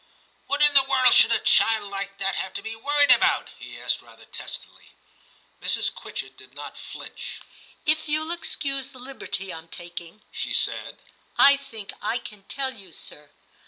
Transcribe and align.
*What 0.47 0.63
in 0.63 0.73
the 0.73 0.81
world 0.81 1.13
should 1.13 1.31
a 1.31 1.37
child 1.37 1.87
like 1.91 2.17
that 2.17 2.33
have 2.33 2.53
to 2.53 2.63
be 2.63 2.75
worried 2.75 3.11
about?' 3.11 3.49
he 3.59 3.77
asked 3.79 4.01
rather 4.01 4.25
testily. 4.25 4.95
Mrs. 5.61 5.93
Quitchett 5.93 6.35
did 6.35 6.55
not 6.55 6.75
flinch. 6.75 7.39
*If 7.85 8.09
you'll 8.09 8.31
excuse 8.31 8.89
the 8.89 8.99
liberty 8.99 9.53
I'm 9.53 9.67
taking,' 9.67 10.23
she 10.31 10.53
said, 10.53 10.97
* 11.21 11.37
I 11.51 11.55
think 11.55 11.93
I 12.01 12.17
can 12.17 12.45
tell 12.47 12.73
you, 12.73 12.91
sir. 12.91 13.29